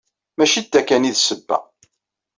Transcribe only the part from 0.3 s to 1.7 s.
Maci d ta kan ay d ssebba.